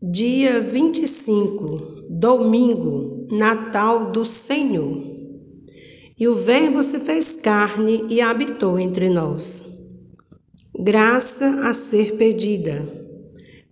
[0.00, 5.02] Dia 25, domingo, Natal do Senhor.
[6.16, 9.64] E o Verbo se fez carne e habitou entre nós.
[10.78, 12.80] Graça a ser pedida.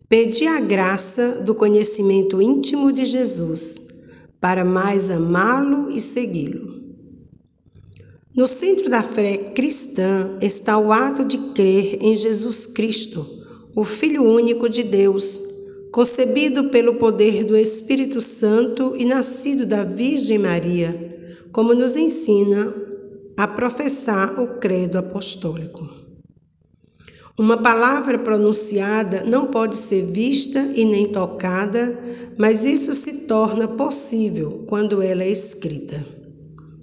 [0.09, 3.79] Pedi a graça do conhecimento íntimo de Jesus,
[4.41, 6.83] para mais amá-lo e segui-lo.
[8.35, 13.25] No centro da fé cristã está o ato de crer em Jesus Cristo,
[13.77, 15.47] o Filho único de Deus
[15.97, 22.75] concebido pelo poder do Espírito Santo e nascido da Virgem Maria, como nos ensina
[23.35, 25.89] a professar o credo apostólico.
[27.39, 31.99] Uma palavra pronunciada não pode ser vista e nem tocada,
[32.37, 36.05] mas isso se torna possível quando ela é escrita.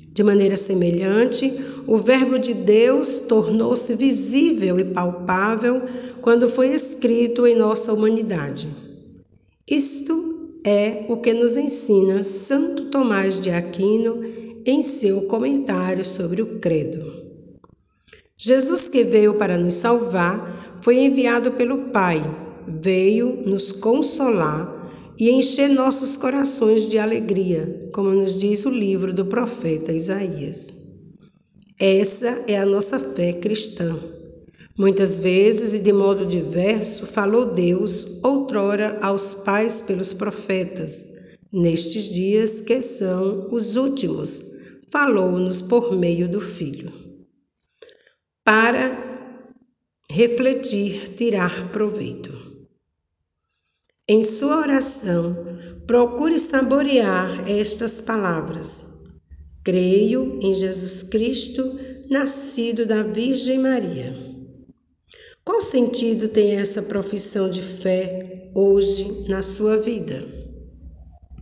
[0.10, 1.54] De maneira semelhante,
[1.86, 5.84] o Verbo de Deus tornou-se visível e palpável
[6.20, 8.92] quando foi escrito em nossa humanidade.
[9.74, 14.20] Isto é o que nos ensina Santo Tomás de Aquino
[14.68, 17.12] em seu comentário sobre o Credo.
[18.38, 22.22] Jesus, que veio para nos salvar, foi enviado pelo Pai,
[22.68, 29.26] veio nos consolar e encher nossos corações de alegria, como nos diz o livro do
[29.26, 30.72] profeta Isaías.
[31.80, 33.98] Essa é a nossa fé cristã.
[34.76, 41.06] Muitas vezes e de modo diverso falou Deus outrora aos pais pelos profetas.
[41.52, 44.42] Nestes dias que são os últimos,
[44.88, 46.92] falou-nos por meio do Filho.
[48.44, 48.98] Para
[50.10, 52.34] refletir, tirar proveito.
[54.08, 55.36] Em sua oração,
[55.86, 58.86] procure saborear estas palavras.
[59.64, 64.33] Creio em Jesus Cristo, nascido da Virgem Maria.
[65.46, 70.43] Qual sentido tem essa profissão de fé hoje na sua vida?